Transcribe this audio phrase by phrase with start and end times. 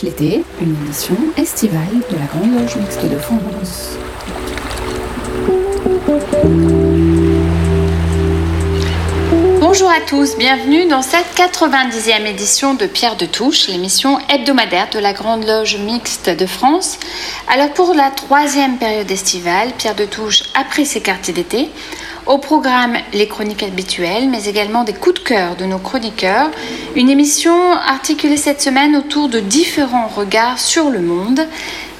[0.00, 3.98] l'été, une émission estivale de la Grande Loge Mixte de France.
[9.60, 14.98] Bonjour à tous, bienvenue dans cette 90e édition de Pierre de Touche, l'émission hebdomadaire de
[14.98, 16.98] la Grande Loge Mixte de France.
[17.48, 21.68] Alors pour la troisième période estivale, Pierre de Touche a ses quartiers d'été.
[22.24, 26.50] Au programme, les chroniques habituelles, mais également des coups de cœur de nos chroniqueurs.
[26.94, 31.40] Une émission articulée cette semaine autour de différents regards sur le monde.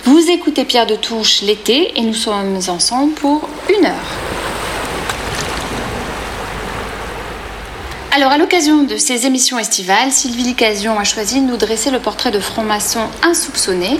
[0.05, 3.93] Vous écoutez Pierre de Touche l'été et nous sommes ensemble pour une heure.
[8.15, 11.99] Alors, à l'occasion de ces émissions estivales, Sylvie Licasion a choisi de nous dresser le
[11.99, 13.99] portrait de franc-maçon insoupçonné.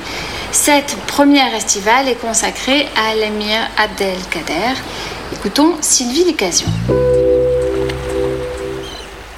[0.53, 4.79] Cette première estivale est consacrée à l'émir Abdelkader.
[5.33, 6.69] Écoutons Sylvie Licasion.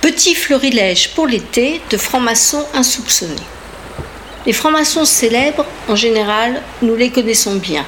[0.01, 3.34] Petit florilège pour l'été de francs-maçons insoupçonnés.
[4.45, 7.86] Les francs-maçons célèbres, en général, nous les connaissons bien.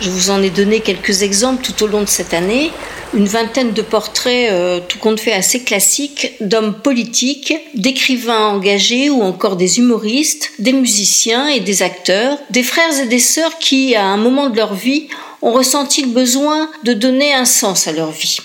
[0.00, 2.70] Je vous en ai donné quelques exemples tout au long de cette année
[3.14, 9.22] une vingtaine de portraits, euh, tout compte fait assez classiques, d'hommes politiques, d'écrivains engagés ou
[9.22, 14.04] encore des humoristes, des musiciens et des acteurs, des frères et des sœurs qui, à
[14.04, 15.08] un moment de leur vie,
[15.42, 18.38] ont ressenti le besoin de donner un sens à leur vie.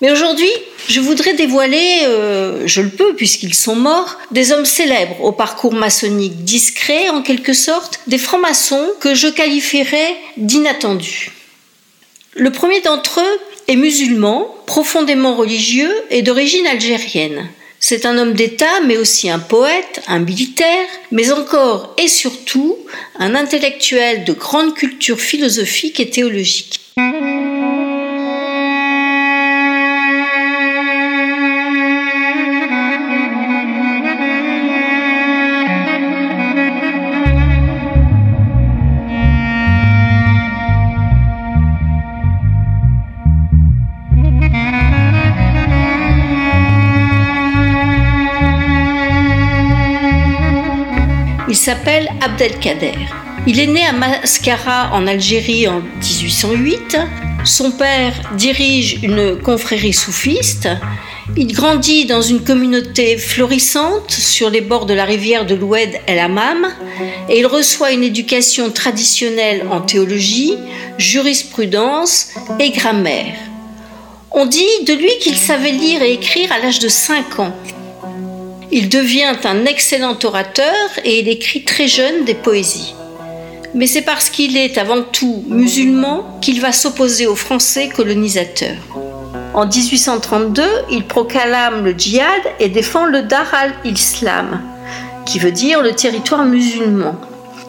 [0.00, 0.50] Mais aujourd'hui,
[0.88, 5.72] je voudrais dévoiler, euh, je le peux puisqu'ils sont morts, des hommes célèbres au parcours
[5.72, 11.32] maçonnique discret en quelque sorte, des francs-maçons que je qualifierais d'inattendus.
[12.34, 17.48] Le premier d'entre eux est musulman, profondément religieux et d'origine algérienne.
[17.88, 22.76] C'est un homme d'État, mais aussi un poète, un militaire, mais encore et surtout
[23.16, 26.80] un intellectuel de grande culture philosophique et théologique.
[53.46, 56.98] Il est né à Mascara en Algérie en 1808.
[57.44, 60.68] Son père dirige une confrérie soufiste.
[61.36, 66.18] Il grandit dans une communauté florissante sur les bords de la rivière de l'Oued El
[66.18, 66.68] Hammam
[67.28, 70.54] et il reçoit une éducation traditionnelle en théologie,
[70.98, 72.28] jurisprudence
[72.60, 73.34] et grammaire.
[74.30, 77.54] On dit de lui qu'il savait lire et écrire à l'âge de 5 ans.
[78.72, 82.94] Il devient un excellent orateur et il écrit très jeune des poésies.
[83.74, 88.76] Mais c'est parce qu'il est avant tout musulman qu'il va s'opposer aux Français colonisateurs.
[89.54, 94.60] En 1832, il proclame le djihad et défend le Dar al-Islam,
[95.26, 97.20] qui veut dire le territoire musulman.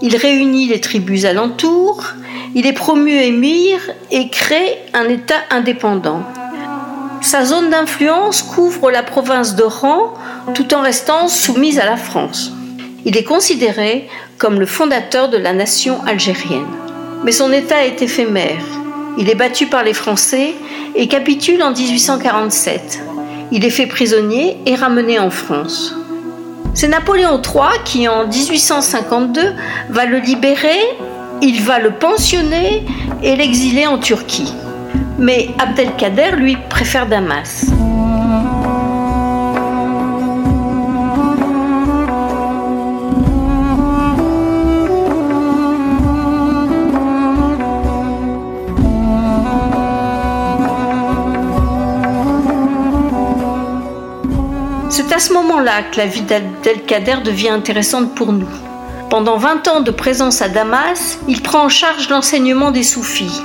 [0.02, 2.04] Il réunit les tribus alentours,
[2.56, 3.80] il est promu émir
[4.12, 6.24] et crée un État indépendant.
[7.22, 10.14] Sa zone d'influence couvre la province d'Oran
[10.54, 12.52] tout en restant soumise à la France.
[13.06, 14.08] Il est considéré
[14.38, 16.68] comme le fondateur de la nation algérienne.
[17.24, 18.64] Mais son état est éphémère.
[19.18, 20.54] Il est battu par les Français
[20.96, 23.02] et capitule en 1847.
[23.52, 25.96] Il est fait prisonnier et ramené en France.
[26.74, 29.42] C'est Napoléon III qui, en 1852,
[29.90, 30.80] va le libérer,
[31.42, 32.86] il va le pensionner
[33.24, 34.54] et l'exiler en Turquie.
[35.20, 37.66] Mais Abdelkader, lui, préfère Damas.
[54.90, 58.48] C'est à ce moment-là que la vie d'Abdelkader devient intéressante pour nous.
[59.10, 63.42] Pendant 20 ans de présence à Damas, il prend en charge l'enseignement des soufis.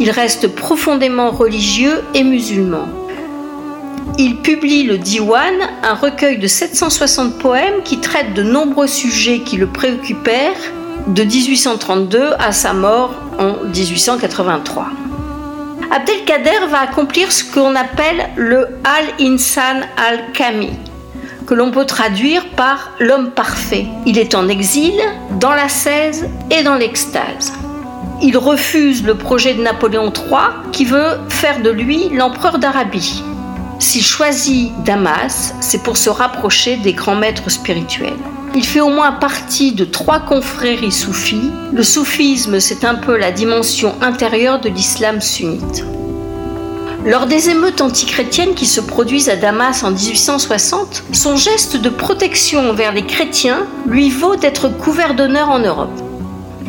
[0.00, 2.86] Il reste profondément religieux et musulman.
[4.16, 9.56] Il publie le Diwan, un recueil de 760 poèmes qui traite de nombreux sujets qui
[9.56, 10.72] le préoccupèrent
[11.08, 14.86] de 1832 à sa mort en 1883.
[15.90, 20.70] Abdelkader va accomplir ce qu'on appelle le Al-Insan al-Kami,
[21.46, 23.86] que l'on peut traduire par l'homme parfait.
[24.06, 24.94] Il est en exil,
[25.40, 27.52] dans la 16 et dans l'extase
[28.20, 33.22] il refuse le projet de Napoléon III qui veut faire de lui l'empereur d'Arabie.
[33.78, 38.18] S'il choisit Damas, c'est pour se rapprocher des grands maîtres spirituels.
[38.56, 41.50] Il fait au moins partie de trois confréries soufis.
[41.72, 45.84] Le soufisme, c'est un peu la dimension intérieure de l'islam sunnite.
[47.04, 52.68] Lors des émeutes antichrétiennes qui se produisent à Damas en 1860, son geste de protection
[52.70, 56.07] envers les chrétiens lui vaut d'être couvert d'honneur en Europe.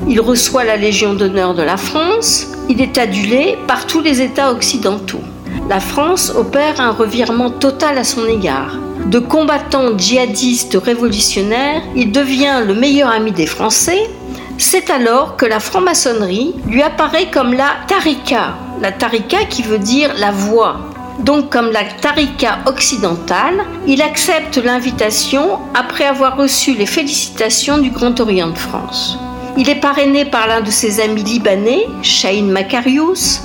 [0.07, 4.51] Il reçoit la Légion d'honneur de la France, il est adulé par tous les États
[4.51, 5.22] occidentaux.
[5.68, 8.78] La France opère un revirement total à son égard.
[9.06, 14.10] De combattant djihadiste révolutionnaire, il devient le meilleur ami des Français.
[14.57, 20.12] C'est alors que la franc-maçonnerie lui apparaît comme la tarika, la tarika qui veut dire
[20.18, 20.78] la voix.
[21.19, 28.19] Donc comme la tarika occidentale, il accepte l'invitation après avoir reçu les félicitations du Grand
[28.19, 29.18] Orient de France.
[29.61, 33.41] Il est parrainé par l'un de ses amis libanais, Shahin Makarious.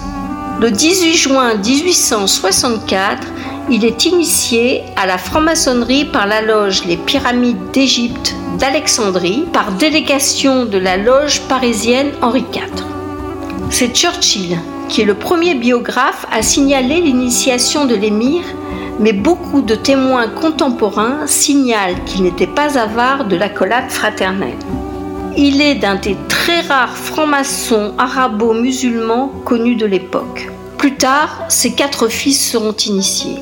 [0.61, 3.27] Le 18 juin 1864,
[3.69, 10.67] il est initié à la franc-maçonnerie par la loge Les Pyramides d'Égypte d'Alexandrie par délégation
[10.67, 12.85] de la loge parisienne Henri IV.
[13.71, 14.57] C'est Churchill
[14.89, 18.45] qui est le premier biographe à signaler l'initiation de l'émir,
[19.01, 24.59] mais beaucoup de témoins contemporains signalent qu'il n'était pas avare de l'accolade fraternelle.
[25.37, 30.49] Il est d'un des très rares francs-maçons arabo-musulmans connus de l'époque.
[30.79, 33.39] Plus tard, ses quatre fils seront initiés.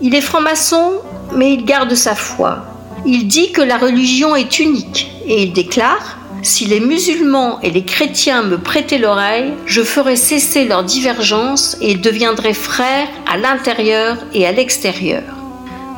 [0.00, 0.92] Il est franc-maçon,
[1.34, 2.64] mais il garde sa foi.
[3.04, 7.84] Il dit que la religion est unique et il déclare si les musulmans et les
[7.84, 14.46] chrétiens me prêtaient l'oreille, je ferais cesser leurs divergences et deviendraient frères à l'intérieur et
[14.46, 15.24] à l'extérieur.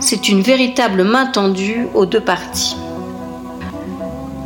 [0.01, 2.77] C'est une véritable main tendue aux deux parties.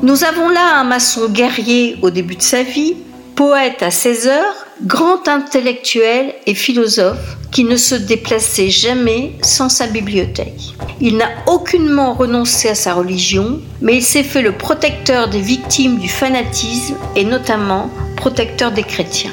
[0.03, 2.97] Nous avons là un maçon guerrier au début de sa vie,
[3.35, 9.87] poète à 16 heures, grand intellectuel et philosophe qui ne se déplaçait jamais sans sa
[9.87, 10.75] bibliothèque.
[11.01, 15.99] Il n'a aucunement renoncé à sa religion, mais il s'est fait le protecteur des victimes
[15.99, 19.33] du fanatisme et notamment protecteur des chrétiens.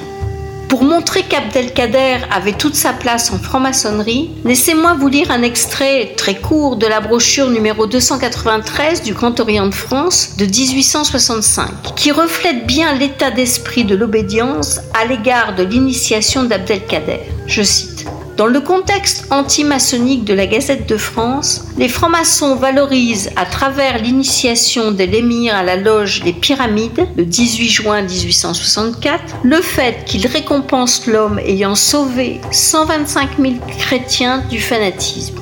[0.73, 6.33] Pour montrer qu'Abdelkader avait toute sa place en franc-maçonnerie, laissez-moi vous lire un extrait très
[6.33, 12.65] court de la brochure numéro 293 du Grand Orient de France de 1865, qui reflète
[12.65, 17.19] bien l'état d'esprit de l'obédience à l'égard de l'initiation d'Abdelkader.
[17.45, 23.45] Je cite dans le contexte anti-maçonnique de la Gazette de France, les francs-maçons valorisent à
[23.45, 30.03] travers l'initiation de l'émir à la loge Les Pyramides, le 18 juin 1864, le fait
[30.05, 35.35] qu'ils récompensent l'homme ayant sauvé 125 000 chrétiens du fanatisme.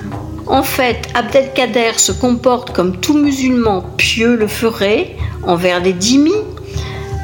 [0.48, 6.32] En fait, Abdelkader se comporte comme tout musulman pieux le ferait envers les dhimmis.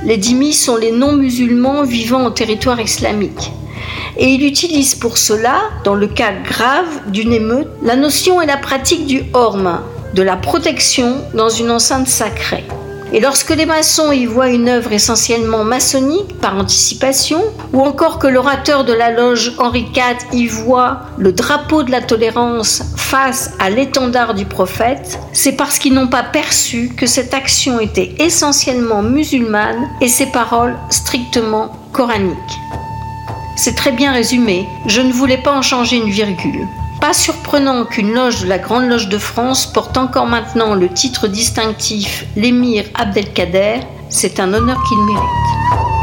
[0.06, 3.52] Les dhimmis sont les non-musulmans vivant en territoire islamique
[4.18, 8.58] et il utilise pour cela, dans le cas grave d'une émeute, la notion et la
[8.58, 9.80] pratique du horme,
[10.14, 12.66] de la protection dans une enceinte sacrée.
[13.14, 17.42] Et lorsque les maçons y voient une œuvre essentiellement maçonnique par anticipation,
[17.72, 22.02] ou encore que l'orateur de la loge Henri IV y voit le drapeau de la
[22.02, 27.80] tolérance face à l'étendard du prophète, c'est parce qu'ils n'ont pas perçu que cette action
[27.80, 32.36] était essentiellement musulmane et ses paroles strictement coraniques.
[33.60, 36.68] C'est très bien résumé, je ne voulais pas en changer une virgule.
[37.02, 41.28] Pas surprenant qu'une loge de la Grande Loge de France porte encore maintenant le titre
[41.28, 43.80] distinctif l'émir Abdelkader,
[44.10, 45.97] c'est un honneur qu'il mérite.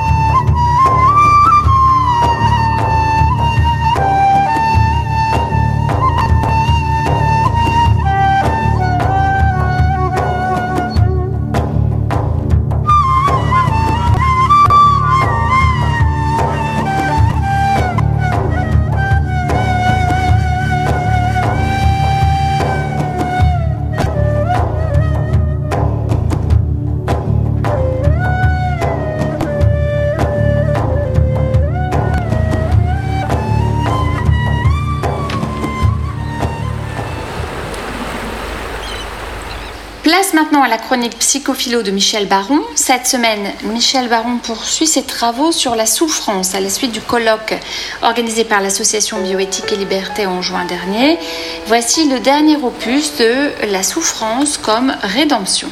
[40.34, 42.60] Maintenant à la chronique psychophilo de Michel Baron.
[42.74, 47.54] Cette semaine, Michel Baron poursuit ses travaux sur la souffrance à la suite du colloque
[48.02, 51.18] organisé par l'association Bioéthique et Liberté en juin dernier.
[51.66, 55.68] Voici le dernier opus de La souffrance comme rédemption.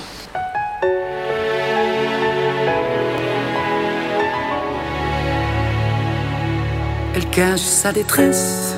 [7.15, 8.75] Elle cache sa détresse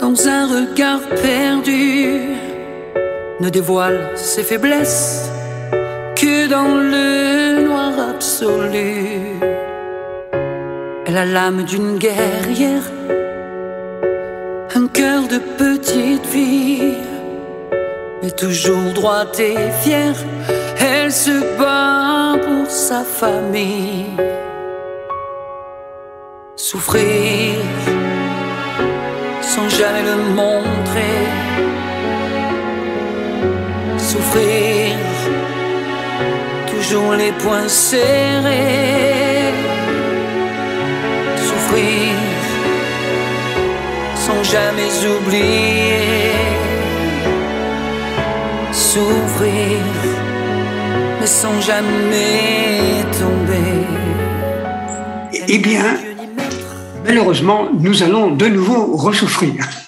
[0.00, 2.53] dans un regard perdu
[3.44, 5.30] ne dévoile ses faiblesses
[6.16, 9.38] que dans le noir absolu.
[11.04, 12.86] Elle a l'âme d'une guerrière,
[14.74, 16.96] un cœur de petite fille,
[18.22, 20.16] mais toujours droite et fière.
[20.80, 24.06] Elle se bat pour sa famille.
[26.56, 27.56] Souffrir
[29.42, 31.23] sans jamais le montrer.
[34.14, 34.96] Souffrir,
[36.70, 39.52] toujours les poings serrés.
[41.36, 42.14] Souffrir
[44.14, 46.30] sans jamais oublier.
[48.70, 49.80] Souffrir,
[51.18, 53.82] mais sans jamais tomber.
[55.48, 55.96] Eh bien,
[57.04, 59.83] malheureusement, nous allons de nouveau ressouffrir.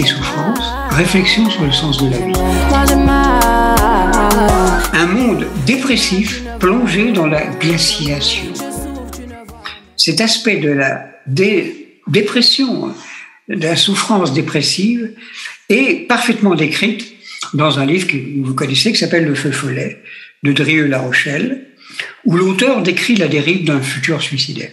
[0.00, 0.58] Et souffrance,
[0.90, 2.32] réflexion sur le sens de la vie.
[4.92, 8.52] Un monde dépressif plongé dans la glaciation.
[9.96, 12.92] Cet aspect de la dé- dépression,
[13.48, 15.12] de la souffrance dépressive,
[15.68, 17.14] est parfaitement décrite
[17.54, 20.02] dans un livre que vous connaissez qui s'appelle Le Feu Follet
[20.42, 21.68] de Drieux-La Rochelle,
[22.24, 24.72] où l'auteur décrit la dérive d'un futur suicidaire.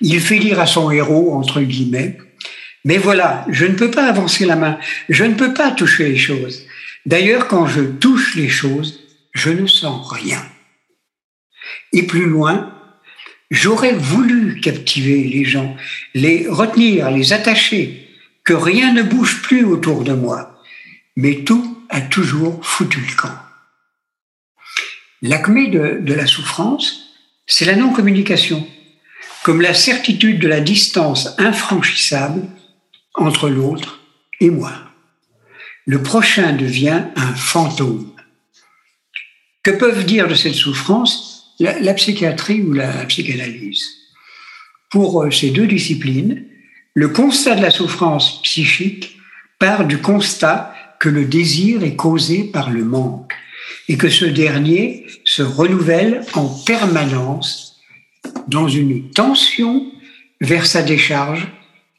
[0.00, 2.18] Il fait lire à son héros, entre guillemets,
[2.86, 4.78] mais voilà, je ne peux pas avancer la main,
[5.08, 6.62] je ne peux pas toucher les choses.
[7.04, 9.00] D'ailleurs, quand je touche les choses,
[9.32, 10.40] je ne sens rien.
[11.92, 12.72] Et plus loin,
[13.50, 15.76] j'aurais voulu captiver les gens,
[16.14, 18.08] les retenir, les attacher,
[18.44, 20.62] que rien ne bouge plus autour de moi,
[21.16, 23.36] mais tout a toujours foutu le camp.
[25.22, 27.16] L'acmé de, de la souffrance,
[27.48, 28.64] c'est la non-communication,
[29.42, 32.48] comme la certitude de la distance infranchissable
[33.16, 34.00] entre l'autre
[34.40, 34.72] et moi.
[35.86, 38.10] Le prochain devient un fantôme.
[39.62, 43.84] Que peuvent dire de cette souffrance la, psychiatrie ou la psychanalyse?
[44.90, 46.44] Pour euh, ces deux disciplines,
[46.94, 49.18] le constat de la souffrance psychique
[49.58, 53.32] part du constat que le désir est causé par le manque
[53.88, 57.76] et que ce dernier se renouvelle en permanence
[58.48, 59.90] dans une tension
[60.40, 61.48] vers sa décharge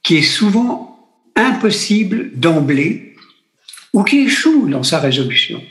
[0.04, 0.87] qui est souvent
[1.38, 3.16] impossible d'emblée
[3.94, 5.62] ou qui échoue dans sa résolution.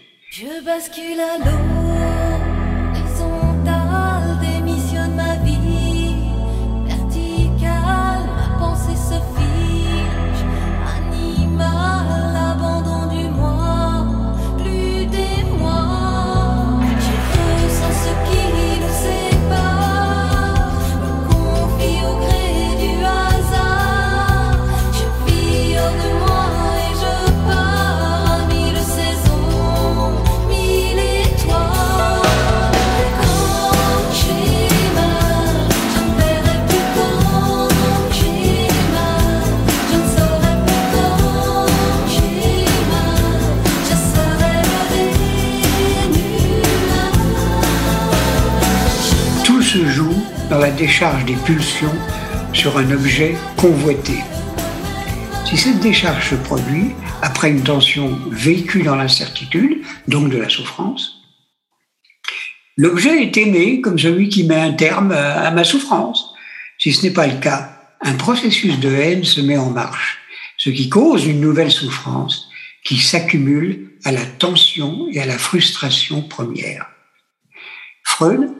[50.76, 51.94] Décharge des pulsions
[52.52, 54.18] sur un objet convoité.
[55.46, 56.90] Si cette décharge se produit
[57.22, 61.22] après une tension vécue dans l'incertitude, donc de la souffrance,
[62.76, 66.34] l'objet est aimé comme celui qui met un terme à ma souffrance.
[66.78, 70.18] Si ce n'est pas le cas, un processus de haine se met en marche,
[70.58, 72.48] ce qui cause une nouvelle souffrance
[72.84, 76.86] qui s'accumule à la tension et à la frustration première.
[78.04, 78.50] Freud,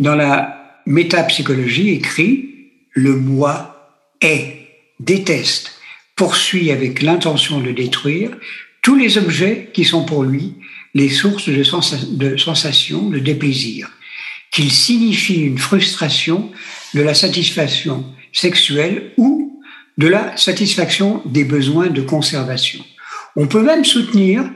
[0.00, 2.50] dans la métapsychologie, écrit
[2.92, 4.68] Le moi est,
[5.00, 5.72] déteste,
[6.16, 8.30] poursuit avec l'intention de détruire
[8.82, 10.54] tous les objets qui sont pour lui
[10.94, 13.90] les sources de, sensa- de sensations, de déplaisir,
[14.52, 16.52] qu'ils signifient une frustration
[16.94, 19.60] de la satisfaction sexuelle ou
[19.98, 22.84] de la satisfaction des besoins de conservation.
[23.36, 24.48] On peut même soutenir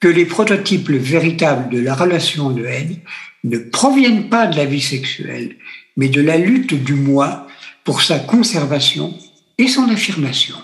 [0.00, 2.98] que les prototypes véritables de la relation de haine
[3.46, 5.56] ne proviennent pas de la vie sexuelle,
[5.96, 7.46] mais de la lutte du moi
[7.84, 9.16] pour sa conservation
[9.58, 10.56] et son affirmation.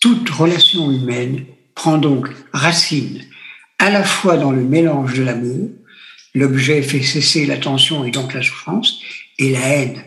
[0.00, 3.22] Toute relation humaine prend donc racine
[3.78, 5.70] à la fois dans le mélange de l'amour,
[6.34, 9.00] l'objet fait cesser la tension et donc la souffrance,
[9.38, 10.02] et la haine.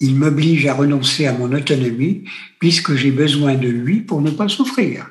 [0.00, 2.24] Il m'oblige à renoncer à mon autonomie
[2.58, 5.08] puisque j'ai besoin de lui pour ne pas souffrir.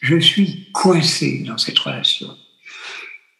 [0.00, 2.28] Je suis coincé dans cette relation.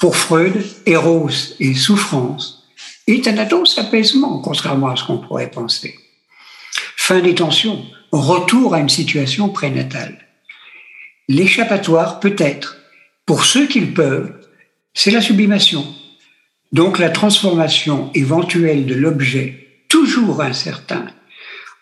[0.02, 2.64] Pour Freud, Eros et souffrance
[3.06, 5.97] est un atos apaisement, contrairement à ce qu'on pourrait penser.
[6.97, 10.26] Fin des tensions, retour à une situation prénatale.
[11.28, 12.78] L'échappatoire peut être,
[13.26, 14.35] pour ceux qui le peuvent,
[14.92, 15.87] c'est la sublimation.
[16.73, 21.06] Donc la transformation éventuelle de l'objet, toujours incertain,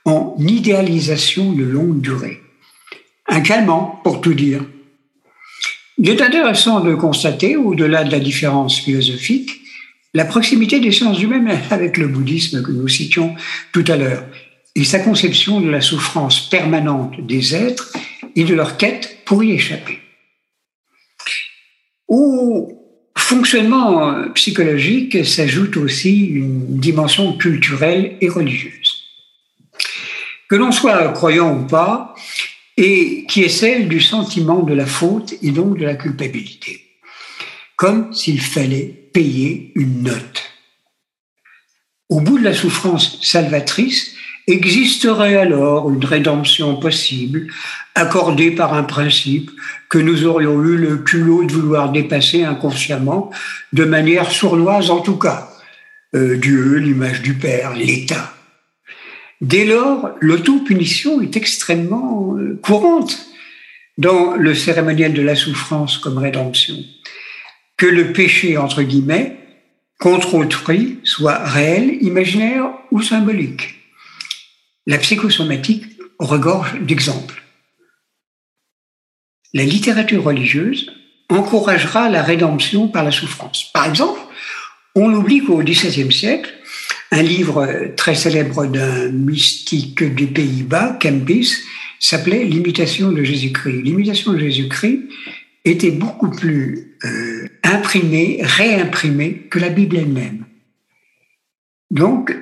[0.05, 2.43] en idéalisation de longue durée.
[3.27, 4.62] Un calmant, pour tout dire.
[6.02, 9.50] Il est intéressant de constater, au-delà de la différence philosophique,
[10.14, 13.35] la proximité des sciences humaines avec le bouddhisme que nous citions
[13.73, 14.25] tout à l'heure,
[14.75, 17.92] et sa conception de la souffrance permanente des êtres
[18.35, 19.99] et de leur quête pour y échapper.
[22.09, 22.73] Au
[23.19, 29.04] fonctionnement psychologique s'ajoute aussi une dimension culturelle et religieuse.
[30.49, 32.10] Que l'on soit croyant ou pas,
[32.83, 36.81] et qui est celle du sentiment de la faute et donc de la culpabilité,
[37.77, 40.51] comme s'il fallait payer une note.
[42.09, 44.15] Au bout de la souffrance salvatrice,
[44.47, 47.49] existerait alors une rédemption possible,
[47.95, 49.51] accordée par un principe
[49.91, 53.31] que nous aurions eu le culot de vouloir dépasser inconsciemment,
[53.75, 55.51] de manière sournoise en tout cas.
[56.15, 58.33] Euh, Dieu, l'image du Père, l'État.
[59.41, 63.27] Dès lors, l'autopunition est extrêmement euh, courante
[63.99, 66.77] dans le cérémoniel de la souffrance comme rédemption.
[67.77, 69.39] Que le péché, entre guillemets,
[69.99, 73.81] contre autrui soit réel, imaginaire ou symbolique
[74.87, 75.85] la psychosomatique
[76.19, 77.43] regorge d'exemples.
[79.53, 80.93] La littérature religieuse
[81.29, 83.71] encouragera la rédemption par la souffrance.
[83.73, 84.21] Par exemple,
[84.97, 86.53] on oublie qu'au XVIIe siècle,
[87.11, 91.55] un livre très célèbre d'un mystique des Pays-Bas, Kempis,
[91.99, 93.83] s'appelait L'imitation de Jésus-Christ.
[93.83, 95.00] L'imitation de Jésus-Christ
[95.64, 100.45] était beaucoup plus euh, imprimée, réimprimée que la Bible elle-même.
[101.90, 102.37] Donc,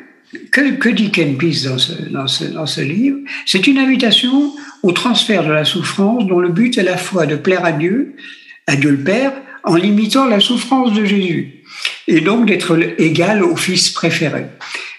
[0.53, 3.19] que, dit Ken Peace dans ce, livre?
[3.47, 7.27] C'est une invitation au transfert de la souffrance dont le but est à la fois
[7.27, 8.15] de plaire à Dieu,
[8.67, 9.33] à Dieu le Père,
[9.65, 11.58] en limitant la souffrance de Jésus,
[12.09, 14.47] et donc d'être égal au Fils préféré,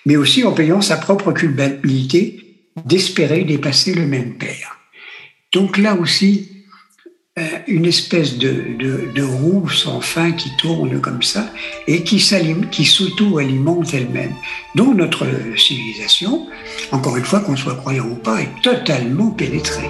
[0.06, 2.45] mais aussi en payant sa propre culpabilité
[2.86, 4.78] d'espérer dépasser le même Père.
[5.52, 6.50] Donc là aussi,
[7.39, 11.52] euh, une espèce de, roue sans fin qui tourne comme ça
[11.88, 12.24] et qui
[12.72, 14.34] qui s'auto-alimente elle-même,
[14.76, 15.26] dont notre
[15.58, 16.48] civilisation,
[16.91, 19.89] encore une fois qu'on soit croyant ou pas, est totalement pénétrée.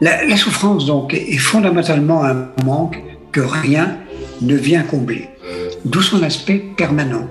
[0.00, 2.98] La, souffrance, donc, est fondamentalement un manque
[3.32, 3.98] que rien
[4.40, 5.28] ne vient combler
[5.84, 7.28] d'où son aspect permanent.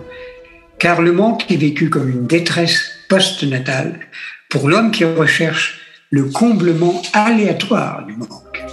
[0.77, 3.99] Car le manque est vécu comme une détresse post-natale
[4.49, 5.79] pour l'homme qui recherche
[6.11, 8.63] le comblement aléatoire du manque.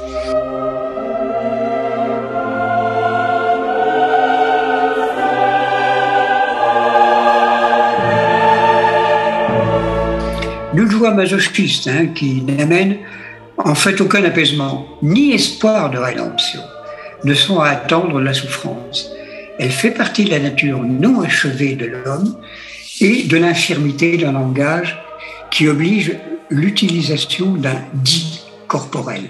[10.74, 12.98] Nous joie masochiste hein, qui n'amène
[13.58, 16.60] en fait aucun apaisement, ni espoir de rédemption,
[17.24, 19.10] ne sont à attendre la souffrance.
[19.58, 22.36] Elle fait partie de la nature non achevée de l'homme
[23.00, 24.98] et de l'infirmité d'un langage
[25.50, 26.16] qui oblige
[26.50, 29.22] l'utilisation d'un dit corporel.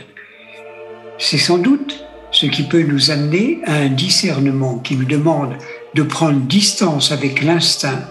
[1.19, 5.55] C'est sans doute ce qui peut nous amener à un discernement qui nous demande
[5.95, 8.03] de prendre distance avec l'instinct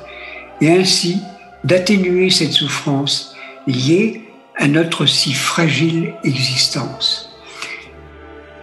[0.61, 1.17] et ainsi
[1.63, 3.35] d'atténuer cette souffrance
[3.67, 4.24] liée
[4.57, 7.29] à notre si fragile existence.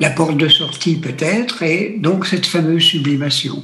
[0.00, 3.62] La porte de sortie peut-être est donc cette fameuse sublimation,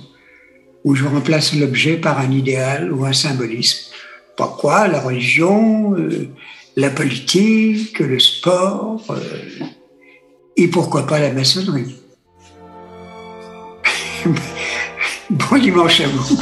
[0.85, 3.93] où je remplace l'objet par un idéal ou un symbolisme.
[4.37, 6.29] Pourquoi la religion, euh,
[6.77, 9.65] la politique, le sport, euh,
[10.57, 11.97] et pourquoi pas la maçonnerie?
[15.31, 16.39] bon dimanche à vous.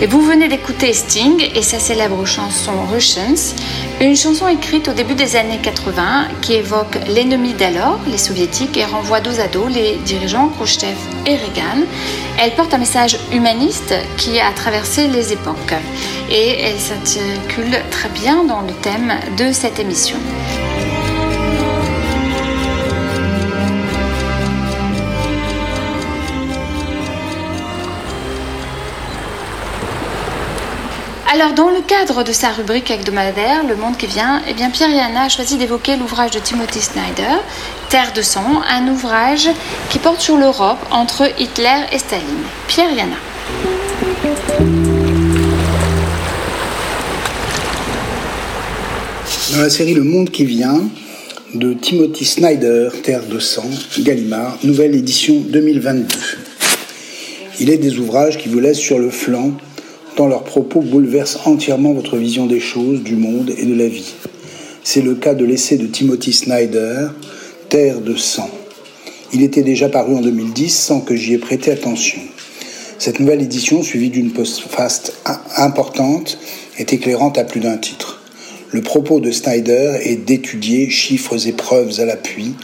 [0.00, 3.56] Et vous venez d'écouter Sting et sa célèbre chanson Russians,
[4.00, 8.84] une chanson écrite au début des années 80 qui évoque l'ennemi d'alors, les soviétiques, et
[8.84, 11.84] renvoie dos à dos les dirigeants Khrushchev et Reagan.
[12.38, 15.74] Elle porte un message humaniste qui a traversé les époques
[16.30, 20.18] et elle s'articule très bien dans le thème de cette émission.
[31.30, 35.24] Alors, dans le cadre de sa rubrique hebdomadaire, Le Monde qui vient, eh Pierre Yana
[35.24, 37.42] a choisi d'évoquer l'ouvrage de Timothy Snyder,
[37.90, 39.50] Terre de sang, un ouvrage
[39.90, 42.24] qui porte sur l'Europe entre Hitler et Staline.
[42.66, 43.16] Pierre Yana.
[49.52, 50.80] Dans la série Le Monde qui vient
[51.54, 56.06] de Timothy Snyder, Terre de sang, Gallimard, nouvelle édition 2022.
[57.60, 59.52] Il est des ouvrages qui vous laissent sur le flanc
[60.18, 64.14] tant leurs propos bouleversent entièrement votre vision des choses, du monde et de la vie.
[64.82, 67.10] C'est le cas de l'essai de Timothy Snyder,
[67.68, 68.50] Terre de sang.
[69.32, 72.18] Il était déjà paru en 2010 sans que j'y ai prêté attention.
[72.98, 75.14] Cette nouvelle édition, suivie d'une post-fast
[75.56, 76.36] importante,
[76.78, 78.20] est éclairante à plus d'un titre.
[78.72, 82.54] Le propos de Snyder est d'étudier, chiffres et preuves à l'appui,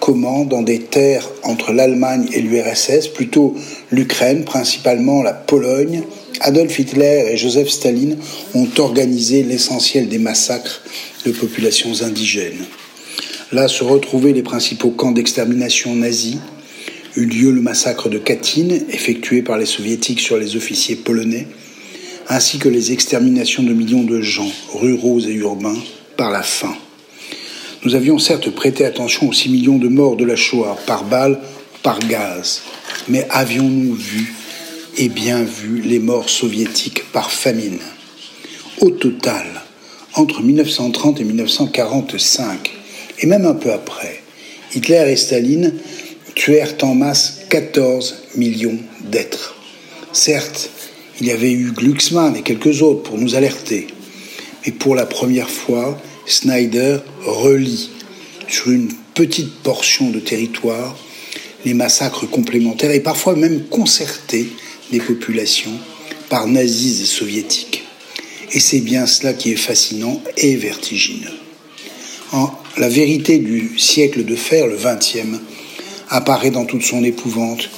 [0.00, 3.54] comment, dans des terres entre l'Allemagne et l'URSS, plutôt
[3.92, 6.02] l'Ukraine, principalement la Pologne,
[6.40, 8.16] Adolf Hitler et Joseph Staline
[8.54, 10.80] ont organisé l'essentiel des massacres
[11.26, 12.64] de populations indigènes.
[13.52, 16.38] Là se retrouvaient les principaux camps d'extermination nazis,
[17.16, 21.46] eut lieu le massacre de Katyn, effectué par les soviétiques sur les officiers polonais,
[22.28, 25.78] ainsi que les exterminations de millions de gens, ruraux et urbains,
[26.16, 26.74] par la faim.
[27.84, 31.38] Nous avions certes prêté attention aux 6 millions de morts de la Shoah, par balle,
[31.82, 32.62] par gaz,
[33.08, 34.32] mais avions-nous vu
[35.00, 37.78] et bien vu les morts soviétiques par famine
[38.82, 39.46] Au total,
[40.12, 42.70] entre 1930 et 1945,
[43.20, 44.22] et même un peu après,
[44.74, 45.72] Hitler et Staline
[46.34, 48.76] tuèrent en masse 14 millions
[49.10, 49.56] d'êtres.
[50.12, 50.68] Certes,
[51.18, 53.86] il y avait eu Glucksmann et quelques autres pour nous alerter,
[54.66, 57.88] mais pour la première fois, Snyder relie
[58.48, 60.94] sur une petite portion de territoire
[61.64, 64.50] les massacres complémentaires et parfois même concertés
[64.90, 65.78] des populations
[66.28, 67.84] par nazis et soviétiques.
[68.52, 71.34] Et c'est bien cela qui est fascinant et vertigineux.
[72.32, 75.38] En, la vérité du siècle de fer, le XXe,
[76.08, 77.70] apparaît dans toute son épouvante,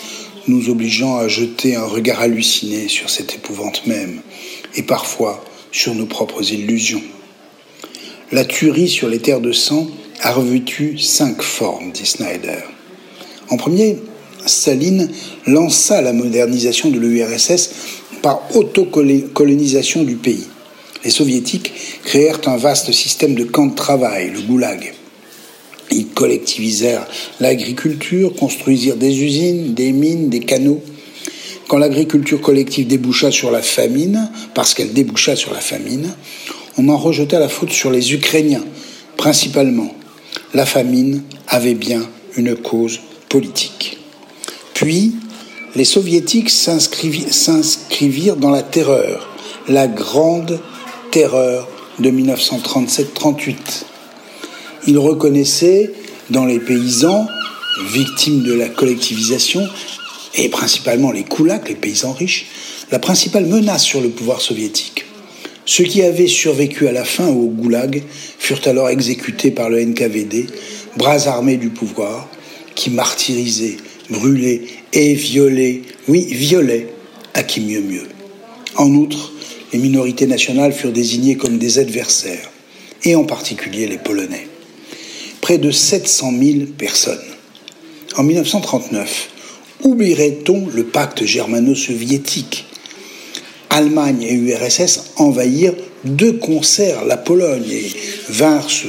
[0.49, 4.21] nous obligeant à jeter un regard halluciné sur cette épouvante même,
[4.75, 7.03] et parfois sur nos propres illusions.
[8.33, 9.89] La tuerie sur les terres de sang
[10.21, 12.63] a revêtu cinq formes, dit Snyder.
[13.51, 13.99] En premier,
[14.47, 15.09] Staline
[15.47, 17.71] lança la modernisation de l'URSS
[18.23, 20.47] par autocolonisation du pays.
[21.05, 21.73] Les soviétiques
[22.05, 24.95] créèrent un vaste système de camps de travail, le goulag.
[25.91, 27.07] Ils collectivisèrent
[27.41, 30.81] l'agriculture, construisirent des usines, des mines, des canaux.
[31.69, 36.15] Quand l'agriculture collective déboucha sur la famine, parce qu'elle déboucha sur la famine,
[36.79, 38.65] on en rejeta la faute sur les Ukrainiens,
[39.17, 39.95] principalement.
[40.55, 44.02] La famine avait bien une cause politique.
[44.83, 45.13] Puis,
[45.77, 49.29] les soviétiques s'inscrivirent dans la terreur,
[49.69, 50.59] la grande
[51.13, 51.69] terreur
[52.01, 53.55] de 1937-38.
[54.89, 55.93] Ils reconnaissaient
[56.31, 57.29] dans les paysans,
[57.93, 59.65] victimes de la collectivisation,
[60.35, 62.47] et principalement les koulaks, les paysans riches,
[62.91, 65.05] la principale menace sur le pouvoir soviétique.
[65.65, 68.03] Ceux qui avaient survécu à la faim ou au goulag
[68.37, 70.49] furent alors exécutés par le NKVD,
[70.97, 72.27] bras armés du pouvoir,
[72.75, 73.77] qui martyrisait,
[74.13, 76.89] brûlait et violait, oui, violait,
[77.35, 78.07] à qui mieux mieux.
[78.77, 79.33] En outre,
[79.73, 82.51] les minorités nationales furent désignées comme des adversaires,
[83.05, 84.47] et en particulier les Polonais.
[85.41, 87.19] Près de 700 000 personnes.
[88.17, 89.29] En 1939,
[89.85, 92.67] oublierait-on le pacte germano-soviétique?
[93.71, 97.91] Allemagne et URSS envahirent de concert la Pologne et
[98.29, 98.89] vinrent se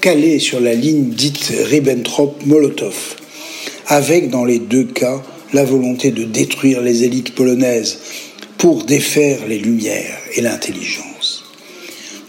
[0.00, 2.94] caler sur la ligne dite Ribbentrop-Molotov,
[3.90, 5.20] avec dans les deux cas
[5.52, 7.98] la volonté de détruire les élites polonaises
[8.56, 11.44] pour défaire les lumières et l'intelligence.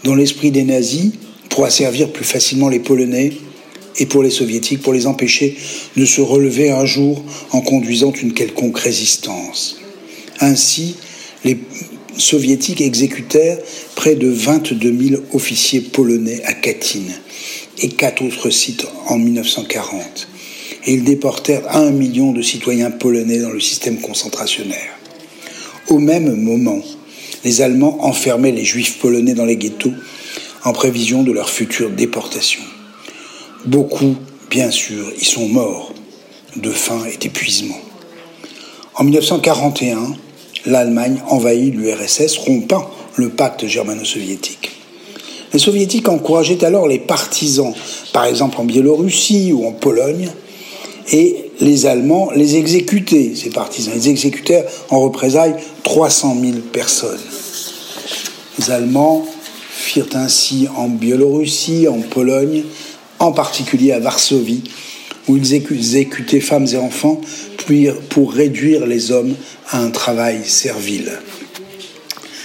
[0.02, 1.12] Dans l'esprit des nazis,
[1.48, 3.34] pour asservir plus facilement les Polonais
[3.98, 5.56] et pour les soviétiques, pour les empêcher
[5.96, 7.22] de se relever un jour
[7.52, 9.76] en conduisant une quelconque résistance.
[10.40, 10.96] Ainsi,
[11.44, 11.58] les
[12.16, 13.58] soviétiques exécutèrent
[13.94, 17.04] près de 22 000 officiers polonais à Katyn
[17.78, 20.28] et quatre autres sites en 1940.
[20.84, 24.98] Et ils déportèrent un million de citoyens polonais dans le système concentrationnaire.
[25.88, 26.80] Au même moment,
[27.44, 29.92] les Allemands enfermaient les Juifs polonais dans les ghettos
[30.64, 32.62] en prévision de leur future déportation.
[33.64, 34.16] Beaucoup,
[34.50, 35.92] bien sûr, y sont morts
[36.56, 37.78] de faim et d'épuisement.
[38.94, 40.16] En 1941,
[40.66, 44.70] l'Allemagne envahit l'URSS, rompant le pacte germano-soviétique.
[45.52, 47.74] Les soviétiques encourageaient alors les partisans,
[48.12, 50.30] par exemple en Biélorussie ou en Pologne,
[51.12, 53.94] et les Allemands les exécutaient, ces partisans.
[53.94, 57.20] Ils exécutèrent en représailles 300 000 personnes.
[58.58, 59.26] Les Allemands
[59.70, 62.64] firent ainsi en Biélorussie, en Pologne,
[63.18, 64.64] en particulier à Varsovie,
[65.28, 67.20] où ils exécutaient femmes et enfants
[68.08, 69.34] pour réduire les hommes
[69.70, 71.12] à un travail servile.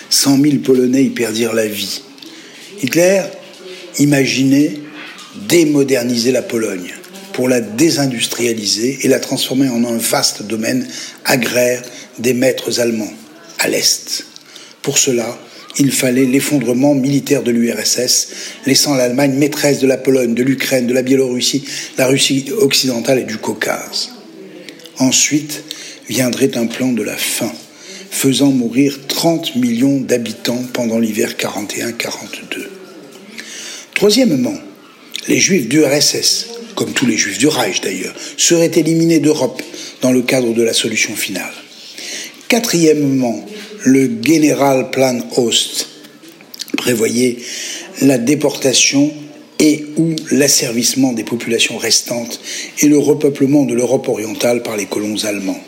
[0.09, 2.01] 100 000 Polonais y perdirent la vie.
[2.81, 3.23] Hitler
[3.99, 4.73] imaginait
[5.47, 6.96] démoderniser la Pologne
[7.37, 10.87] pour la désindustrialiser et la transformer en un vaste domaine
[11.23, 11.83] agraire
[12.17, 13.13] des maîtres allemands
[13.59, 14.25] à l'Est.
[14.81, 15.37] Pour cela,
[15.77, 18.29] il fallait l'effondrement militaire de l'URSS,
[18.65, 21.63] laissant l'Allemagne maîtresse de la Pologne, de l'Ukraine, de la Biélorussie,
[21.99, 24.09] la Russie occidentale et du Caucase.
[24.97, 25.63] Ensuite
[26.09, 27.53] viendrait un plan de la faim,
[28.09, 32.63] faisant mourir 30 millions d'habitants pendant l'hiver 41-42.
[33.93, 34.57] Troisièmement,
[35.27, 39.61] les juifs du RSS, comme tous les juifs du Reich d'ailleurs, seraient éliminés d'Europe
[40.01, 41.53] dans le cadre de la solution finale.
[42.47, 43.45] Quatrièmement,
[43.83, 45.87] le General Plan Ost
[46.77, 47.37] prévoyait
[48.01, 49.11] la déportation
[49.59, 52.39] et ou l'asservissement des populations restantes
[52.81, 55.59] et le repeuplement de l'Europe orientale par les colons allemands.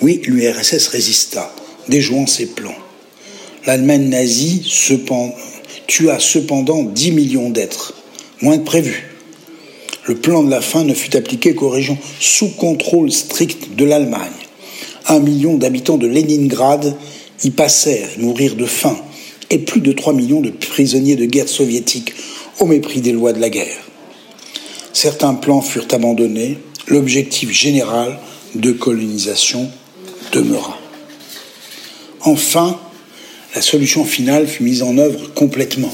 [0.00, 1.54] Oui, l'URSS résista,
[1.88, 2.74] déjouant ses plans.
[3.66, 4.62] L'Allemagne nazie
[5.86, 7.94] tua cependant 10 millions d'êtres,
[8.40, 9.04] moins que prévu.
[10.06, 14.30] Le plan de la faim ne fut appliqué qu'aux régions sous contrôle strict de l'Allemagne.
[15.06, 16.96] Un million d'habitants de Leningrad
[17.44, 18.96] y passèrent, mourirent de faim,
[19.50, 22.14] et plus de 3 millions de prisonniers de guerre soviétiques
[22.58, 23.78] au mépris des lois de la guerre.
[24.92, 28.18] Certains plans furent abandonnés, l'objectif général
[28.54, 29.70] de colonisation
[30.32, 30.78] demeura.
[32.20, 32.78] Enfin,
[33.54, 35.92] la solution finale fut mise en œuvre complètement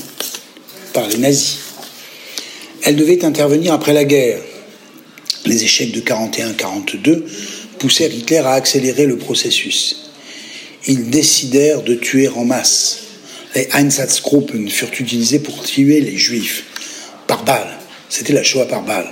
[0.93, 1.64] par les nazis.
[2.87, 4.41] Elle devait intervenir après la guerre.
[5.47, 7.23] Les échecs de 41-42
[7.79, 10.11] poussèrent Hitler à accélérer le processus.
[10.87, 12.99] Ils décidèrent de tuer en masse.
[13.55, 16.65] Les Einsatzgruppen furent utilisés pour tuer les Juifs
[17.27, 17.79] par balle.
[18.11, 19.09] C'était la Shoah par balle.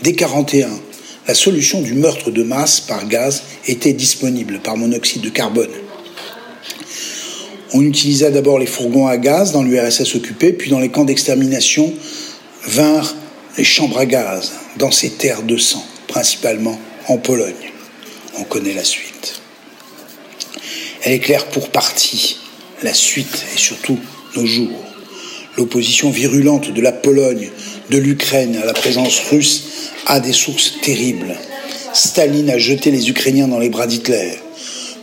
[0.00, 0.70] Dès 41,
[1.28, 5.70] la solution du meurtre de masse par gaz était disponible par monoxyde de carbone.
[7.74, 11.92] On utilisa d'abord les fourgons à gaz dans l'URSS occupée, puis dans les camps d'extermination
[12.66, 13.14] vinrent
[13.56, 17.72] les chambres à gaz dans ces terres de sang, principalement en Pologne.
[18.38, 19.40] On connaît la suite.
[21.02, 22.38] Elle éclaire pour partie
[22.82, 23.98] la suite et surtout
[24.36, 24.84] nos jours.
[25.56, 27.50] L'opposition virulente de la Pologne,
[27.90, 29.64] de l'Ukraine à la présence russe
[30.06, 31.36] a des sources terribles.
[31.92, 34.32] Staline a jeté les Ukrainiens dans les bras d'Hitler.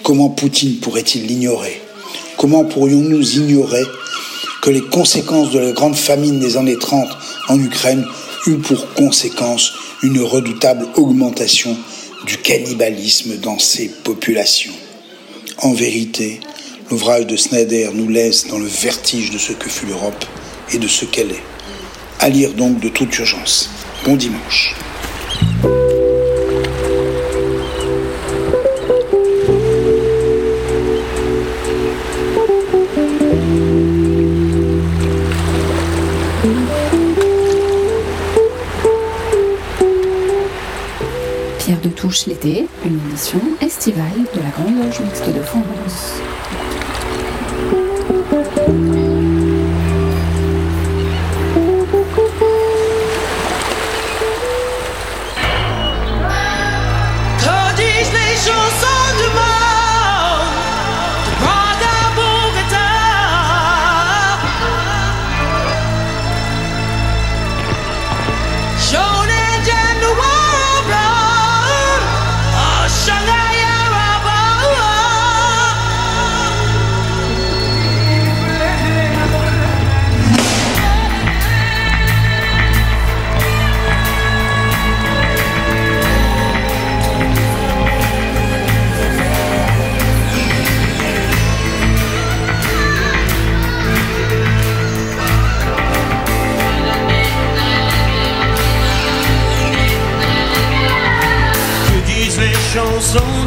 [0.03, 1.81] Comment Poutine pourrait-il l'ignorer?
[2.37, 3.83] Comment pourrions-nous ignorer
[4.61, 7.07] que les conséquences de la grande famine des années 30
[7.51, 8.07] en Ukraine
[8.47, 11.77] eurent pour conséquence une redoutable augmentation
[12.25, 14.73] du cannibalisme dans ces populations
[15.57, 16.39] En vérité,
[16.89, 20.23] l'ouvrage de Snyder nous laisse dans le vertige de ce que fut l'Europe
[20.71, 21.43] et de ce qu'elle est.
[22.19, 23.69] À lire donc de toute urgence.
[24.05, 24.73] Bon dimanche.
[42.27, 44.03] L'été, une émission estivale
[44.35, 46.21] de la Grande Loge Mixte de France.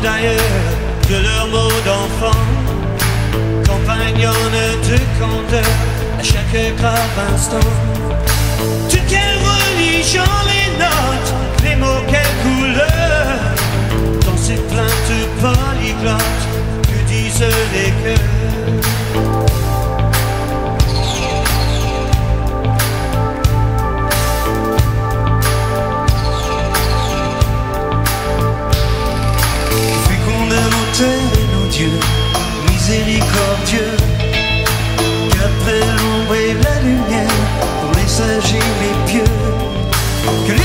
[0.05, 0.61] d'ailleurs
[1.09, 2.41] de leurs mots d'enfant.
[3.69, 5.71] Compagnonne de conteur
[6.21, 7.69] à chaque grave instant.
[9.09, 10.33] Quelle religion
[38.47, 40.64] j'ai les pieux.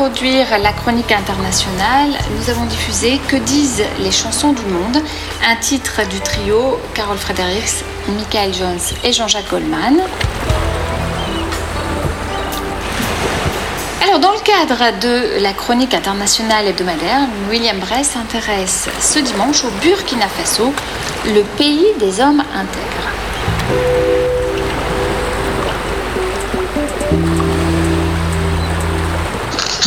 [0.00, 4.96] introduire la chronique internationale, nous avons diffusé Que disent les chansons du monde,
[5.46, 10.00] un titre du trio Carole Fredericks, Michael Jones et Jean-Jacques Goldman.
[14.02, 19.70] Alors, dans le cadre de la chronique internationale hebdomadaire, William Bray s'intéresse ce dimanche au
[19.82, 20.72] Burkina Faso,
[21.26, 23.09] le pays des hommes intègres.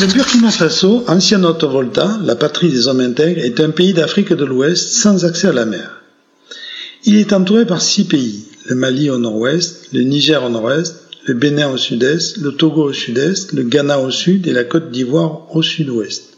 [0.02, 4.44] Le Burkina Faso, ancien Haute-Volta, la patrie des hommes intègres, est un pays d'Afrique de
[4.44, 6.02] l'Ouest sans accès à la mer.
[7.06, 11.36] Il est entouré par six pays, le Mali au nord-ouest, le Niger au nord-est, le
[11.36, 15.56] Bénin au sud-est, le Togo au sud-est, le Ghana au sud et la Côte d'Ivoire
[15.56, 16.38] au sud-ouest.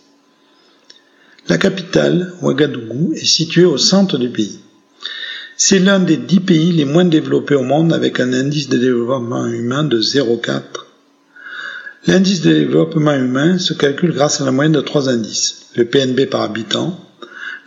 [1.47, 4.59] La capitale, Ouagadougou, est située au centre du pays.
[5.55, 9.47] C'est l'un des dix pays les moins développés au monde avec un indice de développement
[9.47, 10.84] humain de 0,4.
[12.07, 16.27] L'indice de développement humain se calcule grâce à la moyenne de trois indices, le PNB
[16.29, 16.99] par habitant,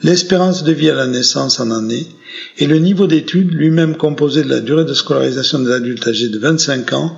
[0.02, 2.06] l'espérance de vie à la naissance en année
[2.58, 6.38] et le niveau d'études lui-même composé de la durée de scolarisation des adultes âgés de
[6.38, 7.16] 25 ans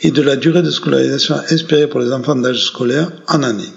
[0.00, 3.72] et de la durée de scolarisation espérée pour les enfants d'âge scolaire en année.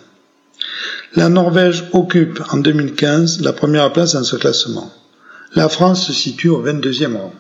[1.16, 4.94] La Norvège occupe en 2015 la première place dans ce classement.
[5.54, 7.34] La France se situe au 22e rang.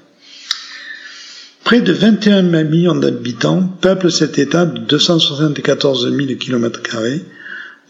[1.66, 6.80] Près de 21 millions d'habitants peuplent cet État de 274 000 km,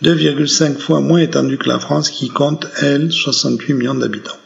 [0.01, 4.37] 2,5 fois moins étendu que la France qui compte, elle, 68 millions d'habitants.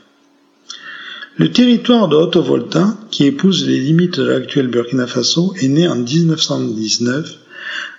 [1.37, 5.97] Le territoire de Haute-Volta, qui épouse les limites de l'actuel Burkina Faso, est né en
[5.97, 7.31] 1919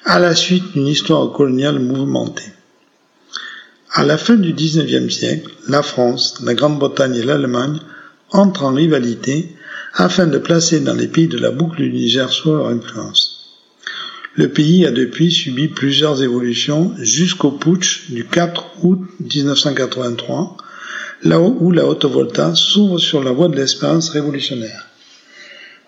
[0.07, 2.51] à la suite d'une histoire coloniale mouvementée.
[3.93, 7.79] À la fin du XIXe siècle, la France, la Grande-Bretagne et l'Allemagne
[8.33, 9.55] entrent en rivalité
[9.95, 13.41] afin de placer dans les pays de la boucle du Niger sous leur influence.
[14.35, 20.57] Le pays a depuis subi plusieurs évolutions jusqu'au putsch du 4 août 1983,
[21.25, 24.87] là où la Haute-Volta s'ouvre sur la voie de l'espérance révolutionnaire.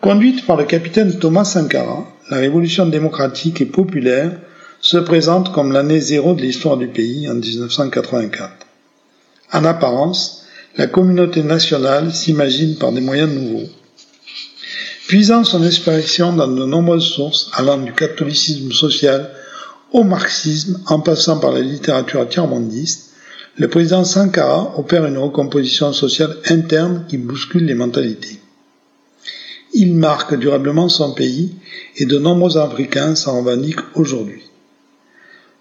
[0.00, 4.32] Conduite par le capitaine Thomas Sankara, la révolution démocratique et populaire
[4.80, 8.50] se présente comme l'année zéro de l'histoire du pays en 1984.
[9.52, 10.44] En apparence,
[10.76, 13.68] la communauté nationale s'imagine par des moyens nouveaux.
[15.08, 19.30] Puisant son inspiration dans de nombreuses sources allant du catholicisme social
[19.92, 23.10] au marxisme en passant par la littérature tiers-mondiste,
[23.56, 28.38] le président Sankara opère une recomposition sociale interne qui bouscule les mentalités.
[29.74, 31.54] Il marque durablement son pays
[31.96, 34.42] et de nombreux Africains s'en revendiquent aujourd'hui.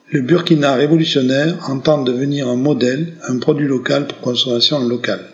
[0.09, 5.30] Le Burkina révolutionnaire entend devenir un modèle, un produit local pour consommation locale.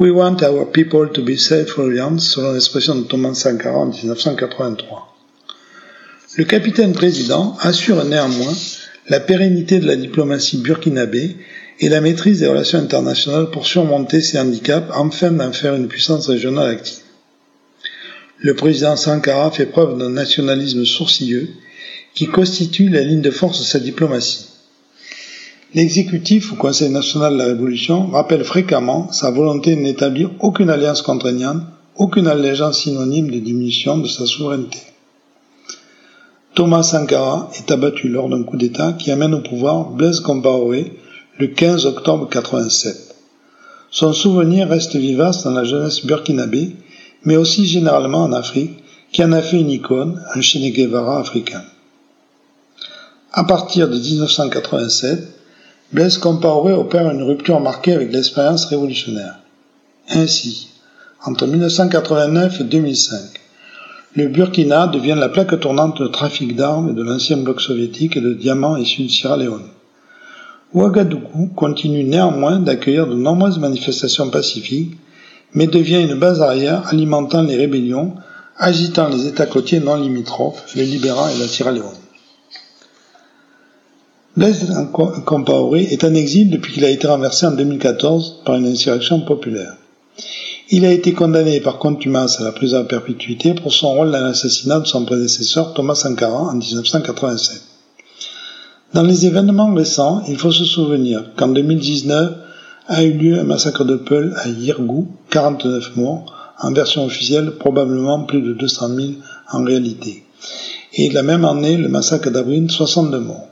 [0.00, 5.14] We want our people to be self-reliant, selon l'expression de Thomas Sankara en 1983.
[6.38, 8.54] Le capitaine président assure néanmoins
[9.10, 11.36] la pérennité de la diplomatie burkinabé
[11.80, 16.28] et la maîtrise des relations internationales pour surmonter ces handicaps afin d'en faire une puissance
[16.28, 17.00] régionale active.
[18.38, 21.50] Le président Sankara fait preuve d'un nationalisme sourcilleux
[22.14, 24.49] qui constitue la ligne de force de sa diplomatie.
[25.72, 31.00] L'exécutif au Conseil national de la Révolution rappelle fréquemment sa volonté de n'établir aucune alliance
[31.00, 31.62] contraignante,
[31.94, 34.78] aucune allégeance synonyme de diminution de sa souveraineté.
[36.56, 40.92] Thomas Sankara est abattu lors d'un coup d'État qui amène au pouvoir Blaise Compaoré
[41.38, 43.14] le 15 octobre 87.
[43.92, 46.74] Son souvenir reste vivace dans la jeunesse burkinabé,
[47.24, 51.62] mais aussi généralement en Afrique, qui en a fait une icône, un Che Guevara africain.
[53.32, 55.39] À partir de 1987,
[55.92, 59.40] Blaise Compaoré opère une rupture marquée avec l'expérience révolutionnaire.
[60.08, 60.68] Ainsi,
[61.26, 63.18] entre 1989 et 2005,
[64.14, 68.34] le Burkina devient la plaque tournante de trafic d'armes de l'ancien bloc soviétique et de
[68.34, 69.66] diamants issus de Sierra Leone.
[70.74, 74.96] Ouagadougou continue néanmoins d'accueillir de nombreuses manifestations pacifiques,
[75.54, 78.14] mais devient une base arrière alimentant les rébellions,
[78.56, 81.99] agitant les États côtiers non limitrophes, le Libéra et la Sierra Leone.
[84.40, 84.72] Blaise
[85.26, 89.74] Compaoré est en exil depuis qu'il a été renversé en 2014 par une insurrection populaire.
[90.70, 94.22] Il a été condamné par contumace à la prison à perpétuité pour son rôle dans
[94.22, 97.60] l'assassinat de son prédécesseur Thomas Sankara en 1987.
[98.94, 102.32] Dans les événements récents, il faut se souvenir qu'en 2019
[102.88, 108.20] a eu lieu un massacre de Peul à Yirgou, 49 morts, en version officielle probablement
[108.24, 109.08] plus de 200 000
[109.52, 110.24] en réalité.
[110.94, 113.49] Et la même année, le massacre d'Abril, 62 morts.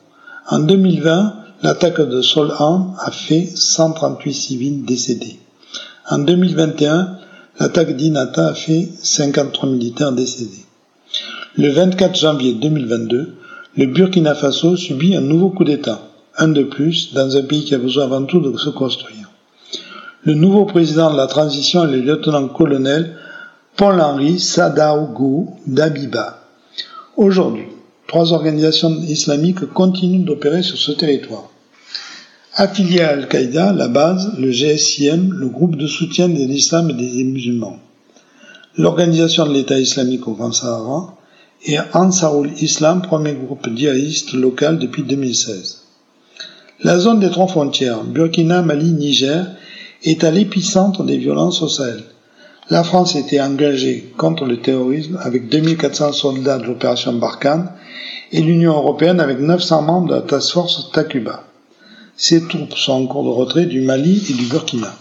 [0.50, 5.38] En 2020, l'attaque de Sol'an a fait 138 civils décédés.
[6.08, 7.18] En 2021,
[7.60, 10.64] l'attaque d'Inata a fait 53 militaires décédés.
[11.56, 13.34] Le 24 janvier 2022,
[13.76, 16.00] le Burkina Faso subit un nouveau coup d'État,
[16.38, 19.30] un de plus, dans un pays qui a besoin avant tout de se construire.
[20.24, 23.16] Le nouveau président de la transition est le lieutenant-colonel
[23.76, 26.38] Paul-Henri Sadaogo Dabiba.
[27.18, 27.66] Aujourd'hui,
[28.08, 31.50] trois organisations islamiques continuent d'opérer sur ce territoire.
[32.54, 37.22] Affilié à Al-Qaïda, la base, le GSIM, le groupe de soutien de l'islam et des
[37.22, 37.78] musulmans.
[38.76, 41.14] L'organisation de l'État islamique au Grand Sahara
[41.66, 45.82] et Ansarul Islam, premier groupe djihadiste local depuis 2016.
[46.82, 49.46] La zone des trois frontières, Burkina, Mali, Niger,
[50.04, 52.02] est à l'épicentre des violences au Sahel.
[52.70, 57.70] La France était engagée contre le terrorisme avec 2400 soldats de l'opération Barkhane
[58.30, 61.44] et l'Union européenne avec 900 membres de la task force Takuba.
[62.16, 64.92] Ces troupes sont en cours de retrait du Mali et du Burkina.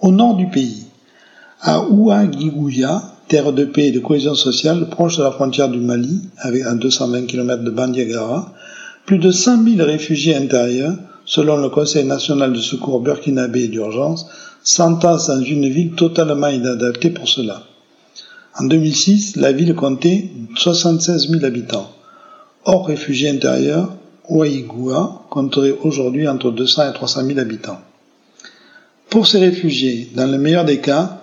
[0.00, 0.86] Au nord du pays,
[1.60, 6.22] à Ouagigouya, terre de paix et de cohésion sociale proche de la frontière du Mali,
[6.38, 8.52] avec à 220 km de Bandiagara,
[9.06, 14.26] plus de 100 000 réfugiés intérieurs, selon le Conseil national de secours burkinabé d'urgence,
[14.62, 17.62] s'entassent dans une ville totalement inadaptée pour cela.
[18.58, 21.90] En 2006, la ville comptait 76 000 habitants.
[22.64, 23.94] Hors réfugiés intérieurs,
[24.28, 27.80] Ouaïgoua compterait aujourd'hui entre 200 et 300 000 habitants.
[29.08, 31.22] Pour ces réfugiés, dans le meilleur des cas,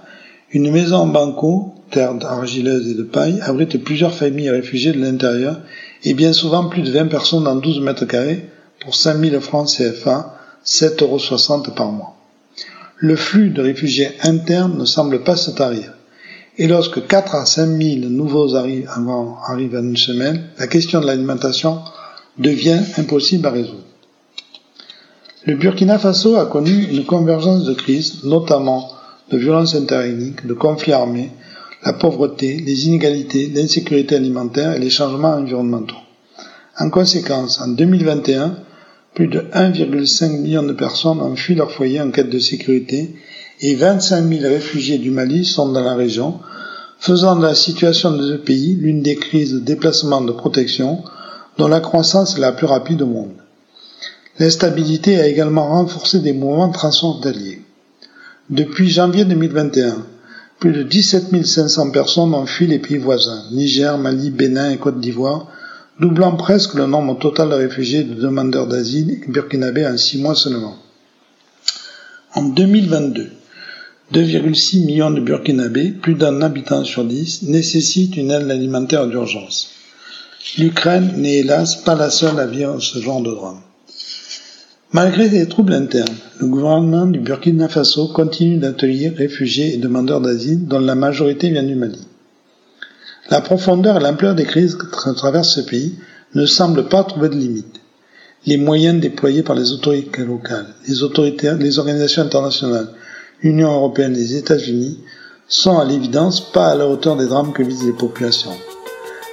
[0.51, 5.59] une maison en banco, terre argileuse et de paille, abrite plusieurs familles réfugiées de l'intérieur
[6.03, 9.69] et bien souvent plus de 20 personnes dans 12 mètres carrés pour 5 000 francs
[9.69, 10.35] CFA,
[10.65, 12.18] 7,60 euros par mois.
[13.01, 15.93] Le flux de réfugiés internes ne semble pas se tarir.
[16.57, 18.89] Et lorsque 4 à 5 000 nouveaux arrivent,
[19.47, 21.79] arrivent en une semaine, la question de l'alimentation
[22.37, 23.85] devient impossible à résoudre.
[25.45, 28.91] Le Burkina Faso a connu une convergence de crises, notamment
[29.31, 31.31] de violences interethniques, de conflits armés,
[31.85, 35.95] la pauvreté, les inégalités, l'insécurité alimentaire et les changements environnementaux.
[36.77, 38.57] En conséquence, en 2021,
[39.13, 43.15] plus de 1,5 million de personnes ont fui leur foyer en quête de sécurité
[43.61, 46.39] et 25 000 réfugiés du Mali sont dans la région,
[46.99, 51.03] faisant de la situation de ce pays l'une des crises de déplacement de protection
[51.57, 53.33] dont la croissance est la plus rapide au monde.
[54.39, 57.61] L'instabilité a également renforcé des mouvements transfrontaliers.
[58.49, 60.05] Depuis janvier 2021,
[60.59, 64.99] plus de 17 500 personnes ont fui les pays voisins, Niger, Mali, Bénin et Côte
[64.99, 65.47] d'Ivoire,
[65.99, 70.35] doublant presque le nombre total de réfugiés et de demandeurs d'asile burkinabés en six mois
[70.35, 70.75] seulement.
[72.35, 73.31] En 2022,
[74.13, 79.71] 2,6 millions de Burkinabés, plus d'un habitant sur dix, nécessitent une aide alimentaire d'urgence.
[80.57, 83.61] L'Ukraine n'est hélas pas la seule à vivre ce genre de drame.
[84.93, 90.65] Malgré les troubles internes, le gouvernement du Burkina Faso continue d'accueillir réfugiés et demandeurs d'asile
[90.65, 91.99] dont la majorité vient du Mali.
[93.29, 95.99] La profondeur et l'ampleur des crises que traverse ce pays
[96.33, 97.79] ne semblent pas trouver de limite.
[98.45, 102.89] Les moyens déployés par les autorités locales, les autorités, les organisations internationales,
[103.43, 104.99] l'Union européenne et les États-Unis
[105.47, 108.55] sont à l'évidence pas à la hauteur des drames que visent les populations.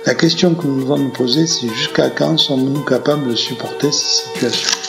[0.05, 4.23] La question que nous devons nous poser, c'est jusqu'à quand sommes-nous capables de supporter ces
[4.23, 4.86] situations?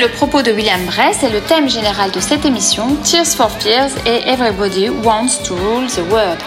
[0.00, 3.90] Le propos de William Bress et le thème général de cette émission, Tears for Fears
[4.06, 6.38] et Everybody Wants to Rule the World.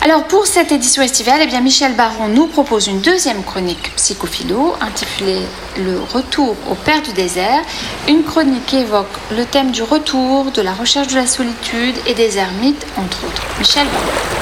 [0.00, 4.74] Alors pour cette édition estivale, eh bien Michel Baron nous propose une deuxième chronique psychophilo
[4.80, 5.42] intitulée
[5.76, 7.62] Le retour au Père du désert,
[8.08, 12.14] une chronique qui évoque le thème du retour, de la recherche de la solitude et
[12.14, 13.42] des ermites entre autres.
[13.58, 14.41] Michel Baron.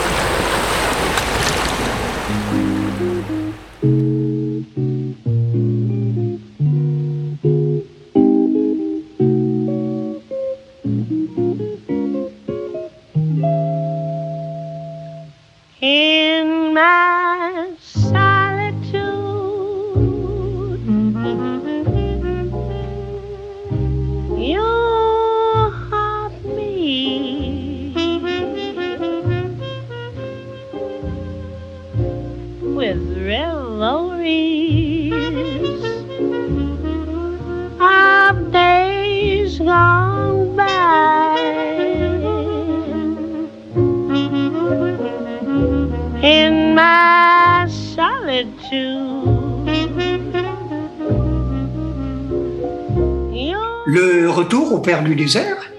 [55.15, 55.71] Désert.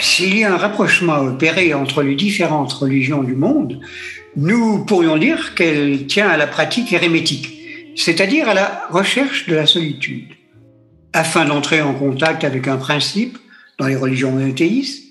[0.00, 3.80] S'il y a un rapprochement à opérer entre les différentes religions du monde,
[4.36, 9.66] nous pourrions dire qu'elle tient à la pratique érémétique, c'est-à-dire à la recherche de la
[9.66, 10.28] solitude,
[11.12, 13.38] afin d'entrer en contact avec un principe
[13.78, 15.04] dans les religions monothéistes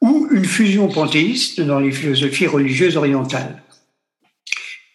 [0.00, 3.62] ou une fusion panthéiste dans les philosophies religieuses orientales.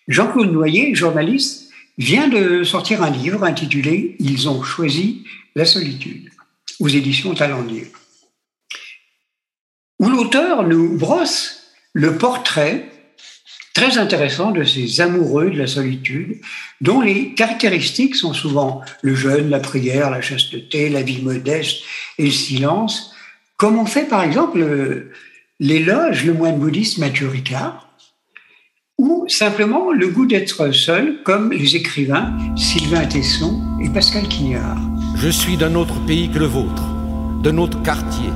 [0.07, 5.24] Jean-Claude Noyer, journaliste, vient de sortir un livre intitulé Ils ont choisi
[5.55, 6.30] la solitude
[6.80, 7.91] aux éditions Talendier,
[9.99, 12.89] où l'auteur nous brosse le portrait
[13.73, 16.41] très intéressant de ces amoureux de la solitude,
[16.82, 21.84] dont les caractéristiques sont souvent le jeûne, la prière, la chasteté, la vie modeste
[22.17, 23.13] et le silence,
[23.57, 25.09] comme on fait par exemple
[25.59, 27.89] l'éloge, le moine bouddhiste Mathieu Ricard,
[28.97, 34.99] ou simplement le goût d'être seul, comme les écrivains Sylvain Tesson et Pascal Quignard.
[35.22, 36.82] Je suis d'un autre pays que le vôtre,
[37.43, 38.30] d'un autre quartier,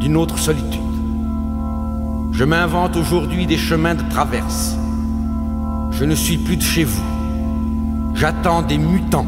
[0.00, 0.80] d'une autre solitude.
[2.32, 4.76] Je m'invente aujourd'hui des chemins de traverse.
[5.92, 7.04] Je ne suis plus de chez vous.
[8.16, 9.26] J'attends des mutants.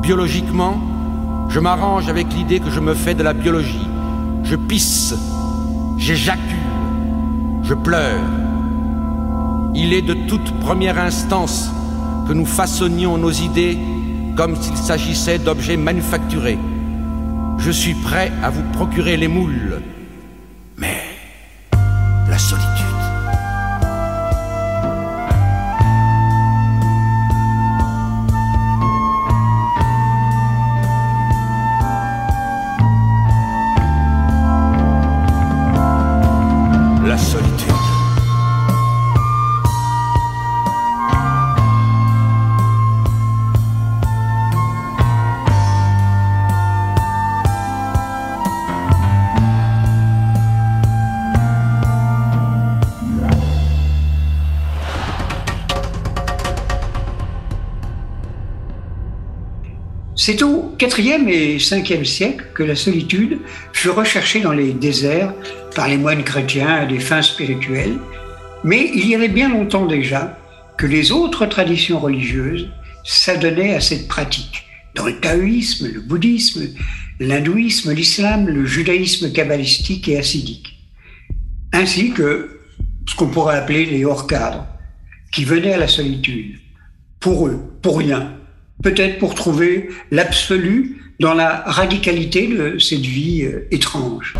[0.00, 0.80] Biologiquement,
[1.50, 3.86] je m'arrange avec l'idée que je me fais de la biologie.
[4.42, 5.14] Je pisse,
[5.98, 6.40] j'éjacule,
[7.62, 8.22] je pleure.
[9.74, 11.70] Il est de toute première instance
[12.26, 13.78] que nous façonnions nos idées
[14.36, 16.58] comme s'il s'agissait d'objets manufacturés.
[17.58, 19.80] Je suis prêt à vous procurer les moules.
[60.26, 63.40] C'est au IVe et Ve siècle que la solitude
[63.74, 65.34] fut recherchée dans les déserts
[65.74, 67.98] par les moines chrétiens à des fins spirituelles,
[68.64, 70.38] mais il y avait bien longtemps déjà
[70.78, 72.70] que les autres traditions religieuses
[73.04, 74.64] s'adonnaient à cette pratique.
[74.94, 76.70] Dans le taoïsme, le bouddhisme,
[77.20, 80.78] l'hindouisme, l'islam, le judaïsme kabbalistique et hassidique,
[81.74, 82.60] ainsi que
[83.06, 84.66] ce qu'on pourrait appeler les hors-cadres,
[85.34, 86.60] qui venaient à la solitude,
[87.20, 88.32] pour eux, pour rien,
[88.82, 94.34] peut-être pour trouver l'absolu dans la radicalité de cette vie euh, étrange.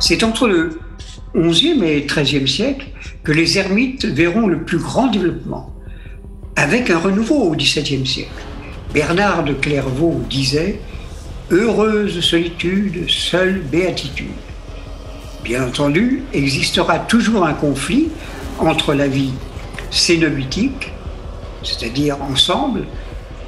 [0.00, 0.78] C'est entre le
[1.34, 2.86] XIe et XIIIe siècle
[3.24, 5.72] que les ermites verront le plus grand développement,
[6.56, 8.30] avec un renouveau au XVIIe siècle.
[8.92, 10.80] Bernard de Clairvaux disait
[11.50, 14.26] Heureuse solitude, seule béatitude.
[15.44, 18.08] Bien entendu, existera toujours un conflit
[18.58, 19.32] entre la vie
[19.90, 20.92] cénobitique,
[21.62, 22.84] c'est-à-dire ensemble,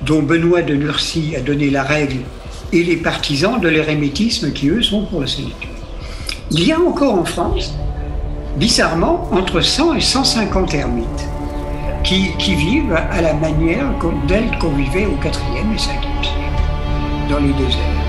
[0.03, 2.20] dont Benoît de Nursie a donné la règle
[2.72, 5.70] et les partisans de l'érémitisme qui, eux, sont pour la solitude.
[6.51, 7.75] Il y a encore en France,
[8.57, 11.28] bizarrement, entre 100 et 150 ermites
[12.02, 13.86] qui, vivent à la manière
[14.28, 16.09] d'elles qu'on vivait au 4e et 5e siècle,
[17.30, 18.03] dans les déserts.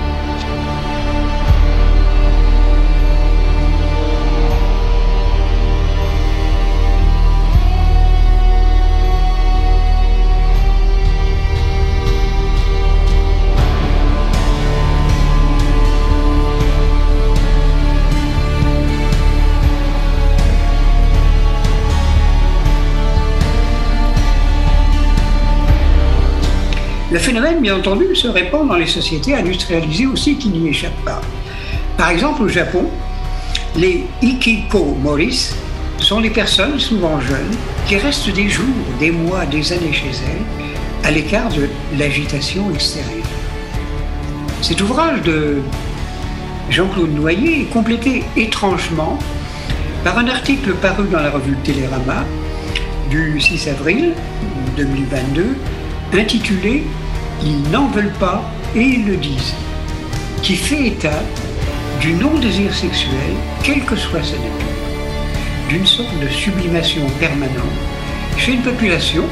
[27.26, 31.20] Phénomène, bien entendu, se répand dans les sociétés industrialisées aussi qui n'y échappent pas.
[31.96, 32.84] Par exemple, au Japon,
[33.76, 35.56] les ikikomoris
[35.98, 37.56] sont les personnes, souvent jeunes,
[37.88, 38.64] qui restent des jours,
[39.00, 41.68] des mois, des années chez elles, à l'écart de
[41.98, 43.26] l'agitation extérieure.
[44.62, 45.62] Cet ouvrage de
[46.70, 49.18] Jean-Claude Noyer est complété étrangement
[50.04, 52.24] par un article paru dans la revue Télérama
[53.10, 54.12] du 6 avril
[54.76, 55.56] 2022
[56.12, 56.84] intitulé
[57.42, 58.42] Ils n'en veulent pas
[58.74, 59.54] et ils le disent,
[60.42, 61.22] qui fait état
[62.00, 67.80] du non-désir sexuel, quelle que soit sa nature, d'une sorte de sublimation permanente
[68.36, 69.24] chez une population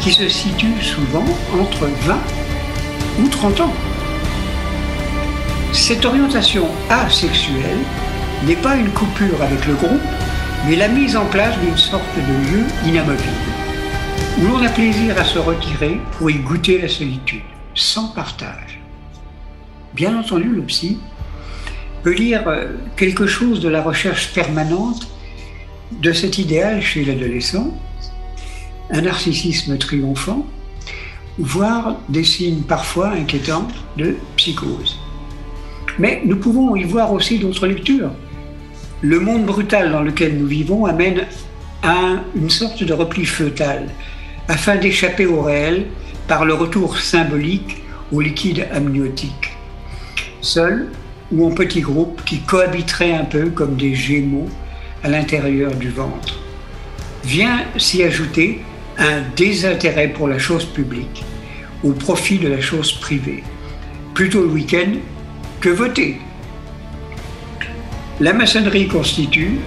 [0.00, 1.24] qui se situe souvent
[1.60, 2.18] entre 20
[3.20, 3.72] ou 30 ans.
[5.72, 7.78] Cette orientation asexuelle
[8.46, 10.00] n'est pas une coupure avec le groupe,
[10.66, 13.62] mais la mise en place d'une sorte de lieu inamovible
[14.38, 17.42] où l'on a plaisir à se retirer pour y goûter la solitude,
[17.74, 18.80] sans partage.
[19.94, 20.98] Bien entendu, le psy
[22.02, 25.06] peut lire euh, quelque chose de la recherche permanente
[25.92, 27.76] de cet idéal chez l'adolescent,
[28.90, 30.46] un narcissisme triomphant,
[31.38, 34.98] voire des signes parfois inquiétants de psychose.
[35.98, 38.10] Mais nous pouvons y voir aussi d'autres lectures.
[39.02, 41.26] Le monde brutal dans lequel nous vivons amène
[41.82, 43.88] à une sorte de repli fœtal,
[44.52, 45.86] afin d'échapper au réel
[46.28, 47.78] par le retour symbolique
[48.12, 49.56] au liquide amniotique.
[50.42, 50.88] Seul
[51.32, 54.50] ou en petits groupes qui cohabiteraient un peu comme des gémeaux
[55.02, 56.38] à l'intérieur du ventre.
[57.24, 58.60] Vient s'y ajouter
[58.98, 61.24] un désintérêt pour la chose publique
[61.82, 63.42] au profit de la chose privée.
[64.12, 64.92] Plutôt le week-end
[65.62, 66.18] que voter.
[68.20, 69.60] La maçonnerie constitue,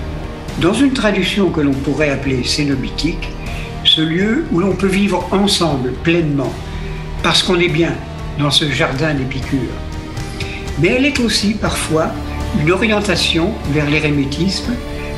[0.62, 3.30] dans une tradition que l'on pourrait appeler cénobitique,
[3.96, 6.52] ce lieu où l'on peut vivre ensemble pleinement,
[7.24, 7.94] parce qu'on est bien
[8.38, 9.72] dans ce jardin d'Épicure.
[10.80, 12.08] Mais elle est aussi parfois
[12.60, 14.74] une orientation vers l'érémétisme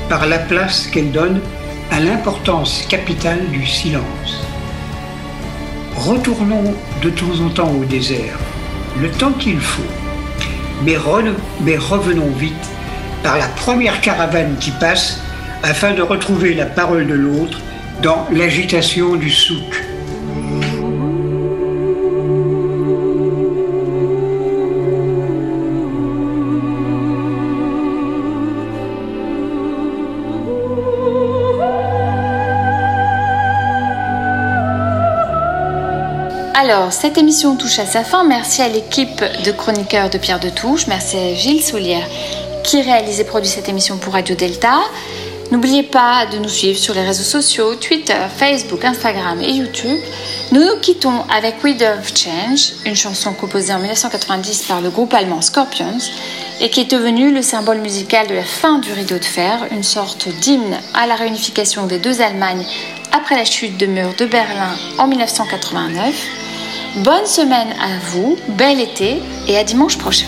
[0.09, 1.41] par la place qu'elle donne
[1.89, 4.45] à l'importance capitale du silence.
[5.95, 8.37] Retournons de temps en temps au désert,
[9.01, 9.91] le temps qu'il faut,
[10.85, 12.53] mais revenons vite
[13.23, 15.19] par la première caravane qui passe
[15.63, 17.59] afin de retrouver la parole de l'autre
[18.01, 19.83] dans l'agitation du souk.
[36.53, 38.23] Alors, cette émission touche à sa fin.
[38.23, 40.87] Merci à l'équipe de chroniqueurs de Pierre de Touche.
[40.87, 42.05] Merci à Gilles Soulière
[42.67, 44.81] qui réalise et produit cette émission pour Radio Delta.
[45.51, 49.97] N'oubliez pas de nous suivre sur les réseaux sociaux, Twitter, Facebook, Instagram et YouTube.
[50.51, 55.13] Nous nous quittons avec We of Change, une chanson composée en 1990 par le groupe
[55.13, 55.99] allemand Scorpions
[56.59, 59.83] et qui est devenue le symbole musical de la fin du rideau de fer, une
[59.83, 62.65] sorte d'hymne à la réunification des deux Allemagnes
[63.13, 66.27] après la chute de mur de Berlin en 1989.
[66.97, 70.27] Bonne semaine à vous, bel été et à dimanche prochain.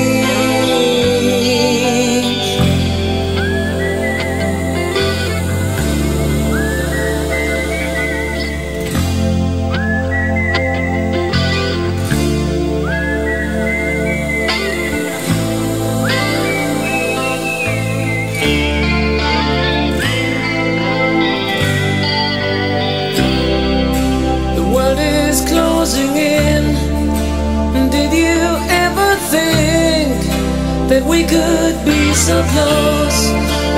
[32.31, 33.31] of those,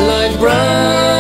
[0.08, 1.13] like brown.